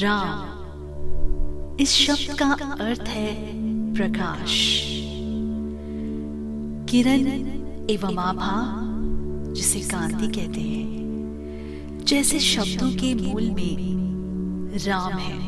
राम। 0.00 1.76
इस 1.80 1.90
शब्द 1.90 2.38
का 2.38 2.46
अर्थ 2.80 3.00
है 3.00 3.34
प्रकाश। 3.94 4.82
किरण 6.88 7.26
एवं 7.90 8.16
आभा, 8.18 8.54
जिसे 9.52 9.80
कांति 9.80 10.28
कहते 10.28 10.60
हैं, 10.60 12.04
जैसे 12.04 12.40
शब्दों 12.40 12.90
के 12.90 13.14
मूल 13.14 13.50
में 13.50 13.76
राम 14.86 15.12
है। 15.12 15.38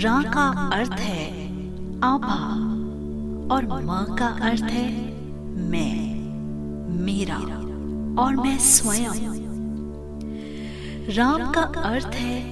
रा 0.00 0.22
का 0.22 0.48
अर्थ 0.72 1.00
है 1.00 1.46
आभा 2.04 2.40
और 3.54 3.66
म 3.84 4.16
का 4.16 4.26
अर्थ 4.26 4.62
है 4.62 4.88
मैं, 5.70 6.24
मेरा 7.04 7.38
और 8.22 8.36
मैं 8.36 8.58
स्वयं। 8.58 9.41
राम 11.08 11.50
का 11.52 11.60
अर्थ 11.60 12.14
है, 12.14 12.42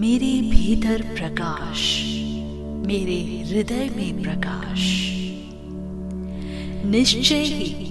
मेरे 0.00 0.30
भीतर 0.50 1.02
प्रकाश, 1.02 1.82
मेरे 2.86 3.18
हृदय 3.48 3.90
में 3.96 4.22
प्रकाश। 4.22 4.80
निश्चय 6.84 7.42
ही 7.44 7.86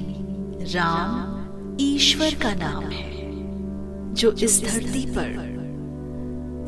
राम 0.73 1.77
ईश्वर 1.81 2.35
का 2.35 2.53
नाम 2.53 2.83
है, 2.83 4.13
जो 4.13 4.31
इस 4.31 4.61
धरती 4.63 5.05
पर 5.05 5.31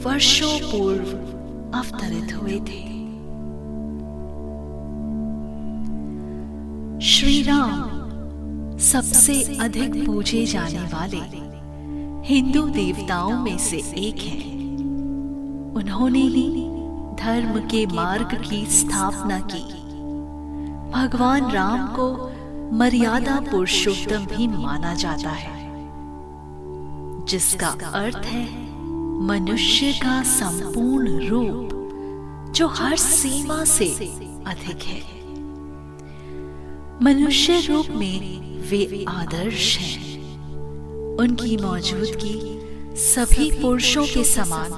वर्षों 0.05 0.57
पूर्व 0.71 1.11
अवतरित 1.77 2.33
हुए 2.33 2.59
थे। 2.59 2.81
श्री 7.07 7.41
राम 7.43 8.77
सबसे 8.77 9.41
अधिक 9.57 10.05
पूजे 10.05 10.45
जाने 10.45 10.83
वाले 10.93 11.51
हिंदू 12.25 12.61
देवताओं 12.69 13.39
में 13.39 13.57
से 13.57 13.77
एक 13.97 14.17
है। 14.17 14.49
उन्होंने 15.75 16.19
ही 16.19 16.49
धर्म 17.15 17.59
के 17.67 17.85
मार्ग 17.85 18.35
की 18.49 18.65
स्थापना 18.65 19.39
की। 19.39 19.63
भगवान 20.91 21.51
राम 21.51 21.87
को 21.87 22.07
मर्यादा 22.77 23.39
पुरुषोत्तम 23.51 24.25
भी 24.25 24.47
माना 24.47 24.93
जाता 24.93 25.29
है, 25.29 25.53
जिसका 27.25 27.69
अर्थ 27.93 28.25
है 28.25 28.45
मनुष्य 29.21 29.91
का 29.93 30.21
संपूर्ण 30.23 31.27
रूप, 31.27 31.69
जो 32.55 32.67
हर 32.67 32.97
सीमा 32.97 33.63
से 33.65 33.87
अधिक 34.47 34.83
है। 34.83 35.01
मनुष्य 37.03 37.59
रूप 37.59 37.85
में 37.89 38.19
वे 38.69 39.05
आदर्श 39.09 39.77
हैं। 39.77 40.10
उनकी 41.21 41.55
मौजूदगी 41.57 42.95
सभी 42.97 43.49
पुरुषों 43.61 44.05
के 44.05 44.23
समान 44.23 44.71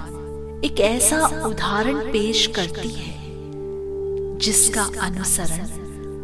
एक 0.65 0.79
ऐसा 0.79 1.19
उदाहरण 1.47 1.99
पेश 2.11 2.45
करती 2.47 2.89
है, 2.89 3.13
जिसका 4.37 4.83
अनुसरण 5.01 5.63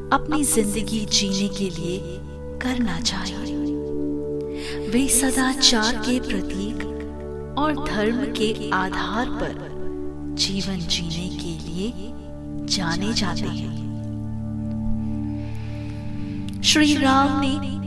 अपनी 0.10 0.44
ज़िंदगी 0.44 1.00
जीने 1.08 1.48
के 1.50 1.70
लिए 1.70 2.20
करना 2.64 3.00
चाहिए। 3.02 3.56
वे 4.92 5.08
सदाचार 5.10 5.96
के 6.06 6.20
प्रतीक 6.20 7.56
और 7.58 7.84
धर्म 7.88 8.24
के 8.34 8.70
आधार 8.74 9.30
पर 9.42 9.58
जीवन 10.38 10.80
जीने 10.88 11.30
के 11.38 11.58
लिए 11.66 11.92
जाने 12.76 13.14
जाते 13.14 13.48
हैं। 13.48 13.78
श्री 16.64 16.94
राम 16.96 17.42
ने 17.42 17.79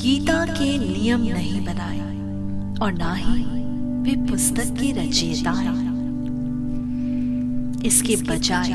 गीता 0.00 0.44
के 0.46 0.78
नियम 0.78 1.22
नहीं 1.22 1.64
बनाए 1.64 1.98
और 2.82 2.92
ना 2.92 3.12
ही 3.14 3.42
वे 4.02 4.14
पुस्तक 4.26 4.68
के 4.80 4.92
रचयिता 4.92 5.52
इसके 7.86 8.16
बजाय 8.28 8.72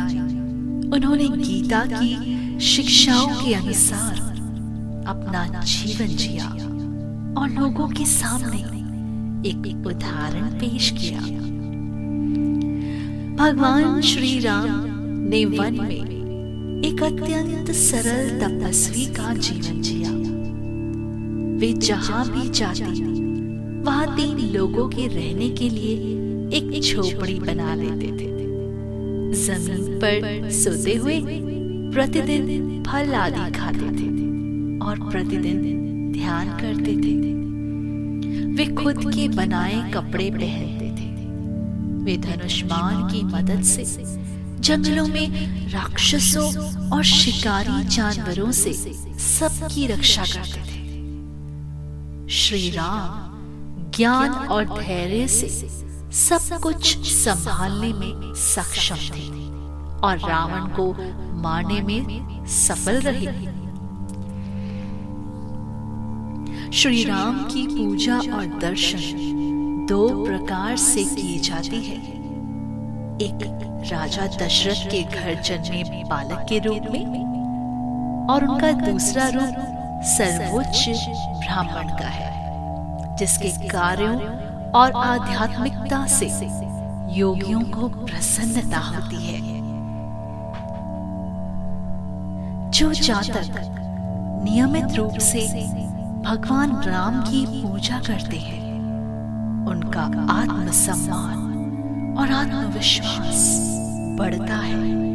उन्होंने 0.96 1.28
गीता 1.30 1.84
की 1.86 2.60
शिक्षाओं 2.60 3.28
के 3.28 3.54
अनुसार 3.54 4.20
अपना 5.08 5.64
जीवन 5.64 6.16
जिया 6.16 6.50
और 7.42 7.50
लोगों 7.50 7.88
के 7.88 8.06
सामने 8.06 8.60
एक 9.50 9.88
उदाहरण 9.88 10.50
पेश 10.60 10.90
किया। 10.92 11.20
भगवान 13.40 14.02
श्री 14.02 14.40
राम 14.40 14.86
ने 15.30 15.44
वन 15.46 15.82
में 15.82 16.82
एक 16.86 17.04
अत्यंत 17.04 17.72
सरल 17.72 18.30
तपस्वी 18.40 19.06
का 19.06 19.34
जीवन 19.34 19.82
जिया। 19.82 20.12
वे 21.56 21.72
जहाँ 21.74 22.24
भी 22.30 22.50
जाते, 22.50 22.86
वहाँ 23.82 24.16
तीन 24.16 24.38
लोगों 24.54 24.88
के 24.90 25.08
रहने 25.08 25.50
के 25.50 25.70
लिए 25.70 25.94
एक 26.58 26.82
झोपड़ी 26.82 27.40
बना 27.40 27.74
लेते 27.76 28.08
थे। 28.12 28.34
ज़मीन 29.36 30.00
पर 30.00 30.50
सोते 30.52 30.96
हुए 30.96 31.20
प्रतिदिन 31.94 32.84
फल 32.84 33.14
आदि 33.14 33.52
खाते 33.58 33.90
थे 33.92 34.08
और 34.80 35.00
प्रतिदिन 35.12 36.12
ध्यान 36.12 36.50
करते 36.60 36.96
थे। 36.96 37.14
वे 38.56 38.66
खुद 38.76 39.00
के 39.14 39.28
बनाए 39.28 39.92
कपड़े 39.92 40.30
पहनते 40.32 40.90
थे। 40.98 41.10
वे 42.04 42.18
धनुष्मान 42.18 43.08
की 43.10 43.24
मदद 43.24 43.62
से 43.64 43.86
जंगलों 44.60 45.08
में 45.08 45.28
राक्षसों 45.72 46.48
और 46.90 47.04
शिकारी 47.04 47.84
जानवरों 47.88 48.52
से 48.52 48.74
सबकी 49.24 49.88
रक्षा 49.88 50.24
करते 50.24 50.62
थे। 50.62 50.75
श्री 52.30 52.70
राम 52.70 53.92
ज्ञान 53.92 54.30
और 54.30 54.66
धैर्य 54.66 55.28
से 55.28 55.50
सब 56.12 56.60
कुछ 56.62 57.08
संभालने 57.08 57.94
में 57.94 58.34
सक्षम 58.36 58.96
थे 58.96 59.28
और 60.08 60.18
रावण 60.30 60.68
को 60.68 60.94
मारने 61.42 61.82
में 61.82 62.46
सफल 62.46 63.00
रहे। 63.00 63.26
श्री 66.72 67.04
राम 67.04 67.44
की 67.44 67.68
पूजा 67.68 68.18
और 68.18 68.60
दर्शन 68.62 69.00
दो 69.90 70.26
प्रकार 70.26 70.78
से 70.78 71.04
किए 71.04 71.40
जाते 71.40 71.76
हैं। 71.76 72.16
एक 73.22 73.40
राजा 73.92 74.46
दशरथ 74.46 74.92
के 74.92 75.04
घर 75.04 75.42
जन्मे 75.42 76.04
बालक 76.10 76.46
के 76.50 76.60
रूप 76.60 76.82
में 76.92 77.06
और 78.30 78.46
उनका 78.46 78.72
दूसरा 78.72 79.28
रूप 79.28 79.75
सर्वोच्च 80.04 80.86
ब्राह्मण 81.20 81.90
का 81.90 82.08
है 82.08 83.16
जिसके 83.18 83.50
कार्यों 83.68 84.16
और 84.72 84.92
आध्यात्मिकता 84.96 86.06
से 86.08 86.28
योगियों 87.12 87.62
को 87.62 87.88
प्रसन्नता 87.88 88.78
होती 88.78 89.26
है। 89.26 89.56
जो 92.72 92.94
जातक 92.94 93.72
नियमित 94.44 94.96
रूप 94.96 95.18
से 95.18 95.48
भगवान 96.26 96.82
राम 96.84 97.22
की 97.22 97.46
पूजा 97.62 98.00
करते 98.00 98.38
हैं। 98.38 98.64
उनका 99.68 100.02
आत्मसम्मान 100.34 102.16
और 102.20 102.32
आत्मविश्वास 102.32 103.58
बढ़ता 104.20 104.56
है। 104.56 105.15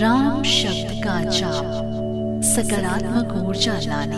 राम 0.00 0.42
शब्द 0.42 1.04
का 1.04 1.22
जाप 1.22 2.42
सकारात्मक 2.44 3.48
ऊर्जा 3.48 3.72
लाने 3.72 4.16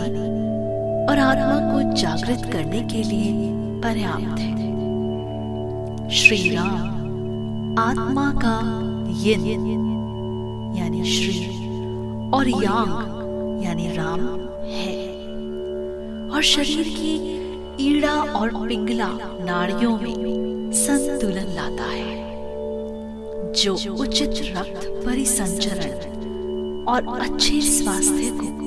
और 1.07 1.19
आत्मा 1.19 1.55
को 1.59 1.93
जागृत 1.93 2.53
करने 2.53 2.81
के 2.81 3.03
लिए 3.03 3.49
पर्याप्त 3.81 4.39
है। 4.39 6.09
श्री 6.09 6.55
राम 6.55 7.79
आत्मा 7.79 8.31
का 8.31 8.55
यिन, 9.23 9.45
यानी 10.77 11.03
श्री 11.05 11.39
और 12.29 12.49
यांग, 12.63 13.63
यानी 13.63 13.87
राम 13.97 14.19
है। 14.65 14.97
और 16.29 16.43
शरीर 16.43 16.83
की 16.87 17.13
ईड़ा 17.89 18.13
और 18.13 18.67
पिंगला 18.67 19.09
नाड़ियों 19.45 19.97
में 19.97 20.71
संतुलन 20.71 21.53
लाता 21.55 21.83
है। 21.83 22.32
जो 23.55 23.73
उचित 23.93 24.29
रक्त 24.29 25.05
परिसंचरण 25.05 26.13
और 26.85 27.19
अच्छे 27.19 27.61
स्वास्थ्य 27.61 28.31
को 28.33 28.63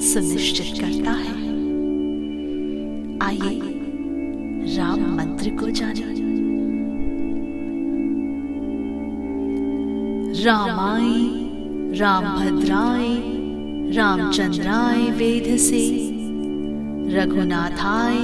सुनिश्चित 0.00 0.80
करता 0.80 1.10
है। 1.10 1.42
आइए 3.22 3.60
राम 4.76 5.00
मंत्र 5.16 5.50
को 5.50 5.70
जाने। 5.70 6.12
रामाय, 10.44 11.10
रामभद्राय, 11.98 13.08
रामचंद्राय 13.96 15.10
वेद 15.10 15.56
से, 15.56 16.08
रघुनाथाय, 17.14 18.18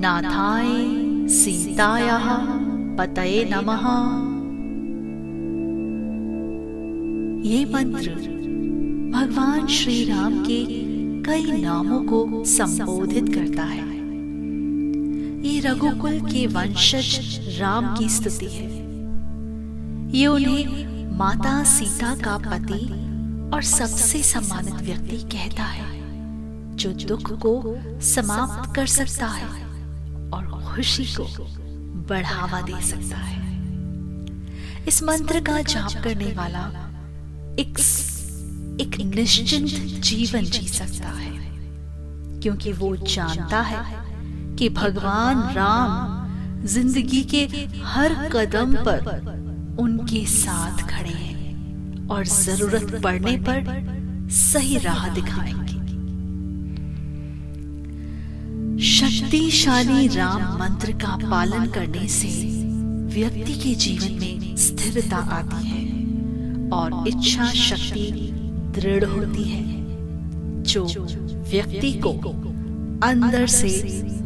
नाथाय, 0.00 0.98
सीताया 1.28 2.18
पतये 2.98 3.44
नमः। 3.44 4.27
ये 7.38 7.64
मंत्र 7.64 8.10
भगवान 9.12 9.66
श्री 9.66 10.04
राम 10.04 10.38
के 10.44 10.64
कई 11.22 11.60
नामों 11.62 12.00
को 12.04 12.44
संबोधित 12.44 13.28
करता 13.34 13.62
है। 13.62 13.86
ये 15.46 15.60
रघुकुल 15.60 16.18
के 16.20 16.46
वंशज 16.46 17.58
राम 17.60 17.94
की 17.96 18.08
स्तुति 18.08 18.46
है। 18.46 18.66
ये 20.18 20.26
उन्हें 20.26 21.12
माता 21.18 21.62
सीता 21.64 22.14
का 22.14 22.36
पति 22.38 22.80
और 23.54 23.62
सबसे 23.62 24.22
सम्मानित 24.22 24.74
व्यक्ति 24.74 25.16
कहता 25.36 25.64
है, 25.64 25.86
जो 26.76 26.92
दुख 27.06 27.32
को 27.38 27.76
समाप्त 28.00 28.74
कर 28.74 28.86
सकता 28.86 29.26
है 29.26 29.64
और 30.30 30.50
खुशी 30.66 31.04
को 31.14 31.26
बढ़ावा 32.08 32.60
दे 32.60 32.80
सकता 32.82 33.16
है। 33.16 33.46
इस 34.88 35.02
मंत्र 35.02 35.40
का 35.40 35.60
जाप 35.62 36.02
करने 36.04 36.32
वाला 36.32 36.87
एक 37.58 37.78
एक 38.80 38.96
निश्चिंत 39.06 39.68
जीवन 40.04 40.44
जी 40.46 40.66
सकता 40.68 41.08
है। 41.08 41.30
क्योंकि 42.40 42.72
वो 42.72 42.94
जानता 42.96 43.60
है 43.60 43.80
कि 44.56 44.68
भगवान 44.68 45.42
राम 45.54 46.66
ज़िंदगी 46.66 47.22
के 47.34 47.42
हर 47.84 48.14
कदम 48.32 48.74
पर 48.86 49.00
उनके 49.80 50.24
साथ 50.26 50.86
खड़े 50.90 51.10
हैं 51.10 52.06
और 52.08 52.26
ज़रूरत 52.26 53.00
पड़ने 53.04 53.36
पर 53.48 54.28
सही 54.32 54.78
राह 54.78 55.08
दिखाएँगे। 55.14 55.76
शक्तिशाली 58.86 60.06
राम 60.08 60.42
मंत्र 60.58 60.92
का 61.02 61.16
पालन 61.30 61.66
करने 61.66 62.08
से 62.08 62.28
व्यक्ति 63.14 63.54
के 63.54 63.74
जीवन 63.76 64.18
में 64.20 64.56
स्थिरता 64.56 65.16
आती 65.16 65.66
है। 65.66 65.87
और 66.72 67.08
इच्छा 67.08 67.46
शक्ति 67.50 68.10
दृढ़ 68.74 69.04
होती 69.04 69.44
है, 69.44 69.62
जो 70.62 70.84
व्यक्ति 71.50 71.92
को 72.04 72.12
अंदर 73.02 73.46
से 73.46 73.68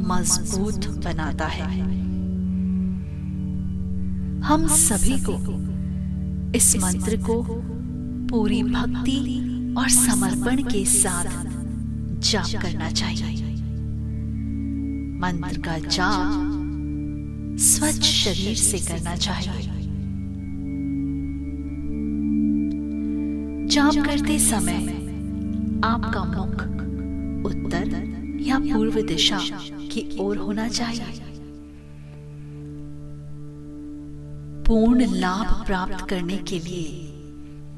मज़बूत 0.09 0.87
बनाता 1.05 1.47
है। 1.47 1.71
हम 4.43 4.67
सभी 4.69 5.19
को 5.21 5.37
इस 6.56 6.77
मंत्र 6.77 7.17
को 7.17 7.43
पूरी 8.29 8.62
भक्ति 8.62 9.19
और 9.79 9.89
समर्पण 9.89 10.62
के 10.62 10.85
साथ 10.85 11.27
जाप 12.21 12.62
करना 12.62 12.91
चाहिए। 12.91 13.53
मंत्र 15.21 15.61
का 15.61 15.79
जाप 15.79 16.49
स्वच्छ 17.61 18.03
शरीर 18.05 18.56
से 18.56 18.79
करना 18.79 19.17
चाहिए। 19.17 19.72
जाप 23.73 23.95
करते 24.07 24.39
समय 24.39 24.81
आपका 25.85 26.23
मुख 26.25 26.63
उत्तर 27.47 27.87
या 28.41 28.59
पूर्व 28.59 29.01
दिशा 29.03 29.39
की 29.93 30.03
ओर 30.21 30.37
होना 30.37 30.67
चाहिए। 30.69 31.21
पूर्ण 34.67 35.07
लाभ 35.15 35.65
प्राप्त 35.67 36.07
करने 36.09 36.37
के 36.43 36.59
लिए 36.59 36.91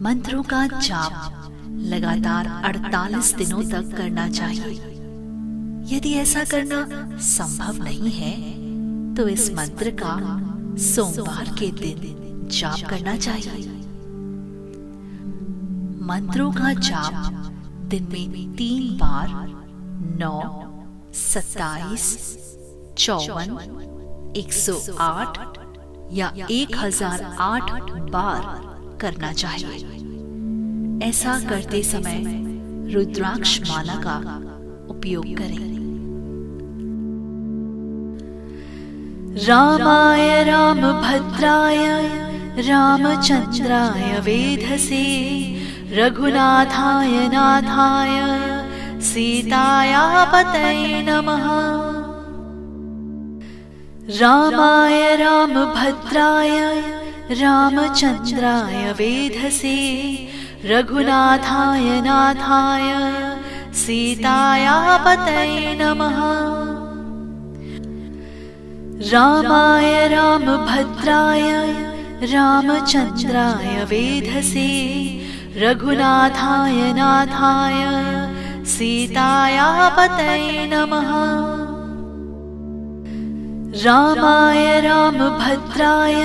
मंत्रों 0.02 0.42
का 0.42 0.66
जाप 0.66 1.68
लगातार 1.90 2.48
48 2.64 3.34
दिनों 3.36 3.62
तक 3.70 3.96
करना 3.96 4.28
चाहिए। 4.30 4.74
यदि 5.92 6.14
ऐसा 6.14 6.44
करना 6.44 6.80
संभव 7.28 7.82
नहीं 7.84 8.10
है 8.10 8.34
तो 9.14 9.28
इस 9.28 9.50
मंत्र 9.52 9.90
का 10.02 10.16
सोमवार 10.84 11.54
के 11.58 11.70
दिन 11.78 12.48
जाप 12.52 12.88
करना 12.90 13.16
चाहिए। 13.18 13.83
मंत्रों 16.04 16.50
का 16.52 16.72
जाप 16.72 17.52
दिन 17.88 18.08
में 18.10 18.54
तीन 18.56 18.96
बार, 18.98 19.28
नौ, 20.20 20.40
सत्ताईस, 21.14 22.06
चौवन, 22.98 24.32
एक 24.36 24.52
सौ 24.52 24.74
आठ 25.00 25.38
या 26.12 26.32
एक 26.50 26.76
हज़ार 26.76 27.22
आठ 27.40 27.70
बार 28.10 28.42
करना 29.00 29.32
चाहिए। 29.32 29.92
ऐसा 31.02 31.38
करते 31.48 31.82
समय 31.82 32.22
रुद्राक्ष 32.94 33.60
माला 33.70 33.94
का 34.06 34.16
उपयोग 34.90 35.24
करें। 35.36 35.72
रामाय 39.46 40.42
रामभद्राय 40.44 41.86
रामचन्द्राय 42.68 44.20
वेधसे 44.20 45.02
रघुनाथाय 45.96 47.28
नाथाय 47.32 48.16
सीतायापतये 49.00 51.02
नमः। 51.08 51.44
रामाय 54.20 55.14
रामभद्राय 55.16 56.58
रामचन्द्राय 57.40 58.92
वेधसे 58.98 59.76
रघुनाथाय 60.64 62.00
नाथाय 62.06 62.90
सीतायापतये 63.82 65.74
नमः। 65.80 66.18
रामाय 69.12 70.08
रामभद्राय 70.08 71.50
रामचन्द्राय 72.32 73.84
वेधसे 73.84 74.70
रघुनाथाय 75.56 76.92
नाथाय 76.92 77.84
सीतायापतये 78.64 80.66
नमः। 80.66 81.08
रामाय 83.84 84.80
रामभद्राय 84.80 86.22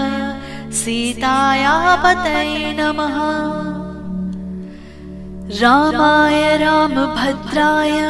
सीतायापतये 0.72 2.72
नमः। 2.72 3.14
रामाय 5.60 6.56
रामभद्राय 6.56 8.00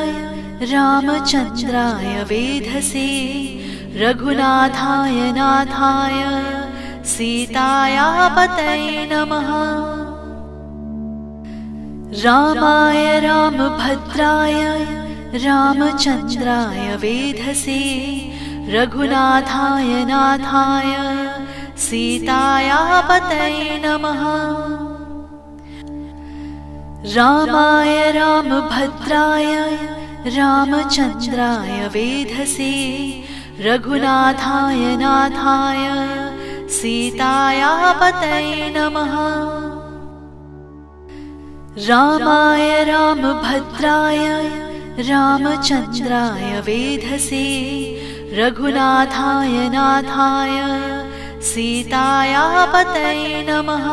रामचन्द्राय 0.72 2.24
वेधसे 2.24 3.57
रघुनाथाय 3.96 5.32
नाथाय 5.32 6.22
सीतायापतये 7.04 9.06
नमः। 9.12 9.48
रामाय 12.22 13.20
रामभद्राय 13.20 14.62
रामचन्द्राय 15.44 16.96
वेधसे 16.96 17.80
रघुनाथाय 18.74 20.04
नाथाय 20.04 20.96
सीतायापतये 21.78 23.80
नमः। 23.84 24.22
रामाय 27.16 28.12
रामभद्राय 28.12 29.54
रामचन्द्राय 30.36 31.88
वेधसे 31.88 32.74
रघुनाथाय 33.60 34.96
नाथाय 34.96 35.86
सीतायापतये 36.70 38.68
नमः। 38.76 39.14
रामाय 41.88 42.84
रामभद्राय 42.84 44.24
रामचन्द्राय 45.08 46.60
वेधसे 46.66 47.46
रघुनाथाय 48.38 49.68
नाथाय 49.74 50.56
सीतायापतये 51.50 53.42
नमः। 53.48 53.86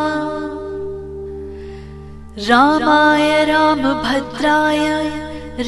रामाय 2.49 3.43
रामभद्राय 3.45 4.87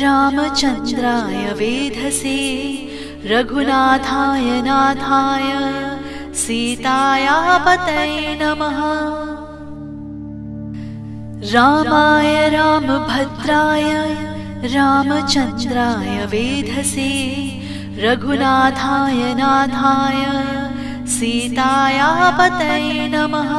रामचन्द्राय 0.01 1.53
वेधसे 1.53 2.37
रघुनाथाय 3.29 4.61
नाथाय 4.61 5.51
सीतायापतये 6.33 8.37
नमः। 8.41 8.77
रामाय 11.53 12.49
रामभद्राय 12.49 13.91
रामचन्द्राय 14.75 16.25
वेधसे। 16.25 17.09
रघुनाथाय 17.99 19.33
नाथाय 19.33 20.25
सीतायापतये 21.07 23.07
नमः। 23.07 23.51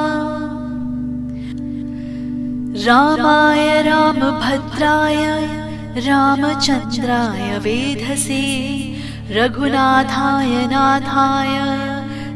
रामाय 2.86 3.82
रामभद्राय 3.82 5.46
रामचन्द्राय 6.06 7.58
वेधसे 7.58 8.97
रघुनाथाय, 9.30 10.66
नाथाय 10.66 11.58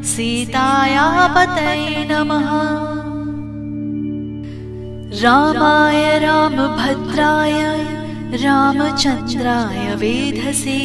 सीताया 0.02 1.34
पतये 1.36 2.08
नमः। 2.10 2.48
रामाय, 5.22 6.18
रामभद्राय 6.18 7.62
रामचन्द्राय 8.44 9.94
वेधसे। 9.94 10.78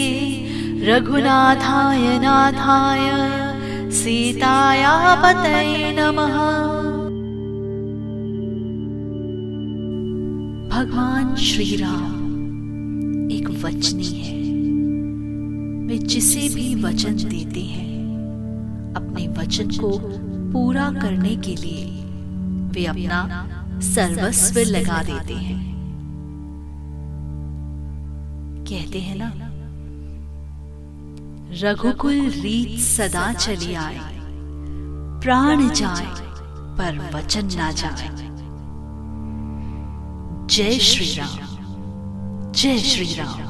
रघुनाथाय, 0.86 2.20
नाथाय 2.20 3.10
सीताया 3.92 5.16
पतये 5.16 5.96
नमः। 6.00 6.38
भगवान 10.70 11.36
श्री 11.36 11.76
राम 11.76 13.32
एक 13.32 13.50
वचनी 13.50 14.06
है। 14.06 14.47
वे 15.88 15.98
जिसे 15.98 16.48
भी 16.56 16.74
वचन 16.76 17.16
देते 17.18 17.62
हैं, 17.64 17.86
अपने 18.96 19.28
वचन 19.38 19.70
को 19.72 19.92
पूरा 20.52 20.90
करने 20.92 21.36
के 21.38 21.56
लिए 21.56 21.86
वे 22.72 22.86
अपना 22.86 23.80
सर्वस्व 23.84 24.60
लगा 24.68 25.02
देते 25.04 25.34
हैं। 25.34 25.60
कहते 28.68 29.00
हैं 29.00 29.16
ना, 29.18 29.32
रघुकुल 31.62 32.30
रीत 32.36 32.80
सदा 32.80 33.32
चली 33.34 33.74
आए, 33.76 34.00
प्राण 35.24 35.68
जाए, 35.72 36.08
पर 36.78 37.00
वचन 37.16 37.46
ना 37.58 37.72
जाए। 37.72 38.10
जय 40.48 40.80
श्री 40.82 41.14
राम 41.14 42.52
जय 42.52 42.78
श्री 42.80 43.14
राम 43.14 43.47